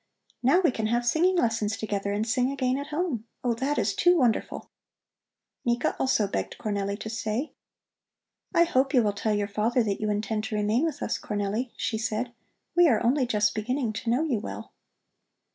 "Now 0.41 0.61
we 0.61 0.71
can 0.71 0.87
have 0.87 1.05
singing 1.05 1.35
lessons 1.37 1.77
together 1.77 2.11
and 2.11 2.25
sing 2.27 2.51
again 2.51 2.79
at 2.79 2.87
home. 2.87 3.25
Oh, 3.43 3.53
that 3.53 3.77
is 3.77 3.93
too 3.93 4.17
wonderful!" 4.17 4.71
Nika 5.63 5.95
also 5.99 6.25
begged 6.27 6.57
Cornelli 6.57 6.97
to 7.01 7.07
stay. 7.07 7.53
"I 8.51 8.63
hope 8.63 8.95
you 8.95 9.03
will 9.03 9.13
tell 9.13 9.35
your 9.35 9.47
father 9.47 9.83
that 9.83 10.01
you 10.01 10.09
intend 10.09 10.45
to 10.45 10.55
remain 10.55 10.85
with 10.85 11.03
us, 11.03 11.19
Cornelli," 11.19 11.69
she 11.77 11.99
said. 11.99 12.33
"We 12.75 12.87
are 12.87 13.05
only 13.05 13.27
just 13.27 13.53
beginning 13.53 13.93
to 13.93 14.09
know 14.09 14.23
you 14.23 14.39
well." 14.39 14.73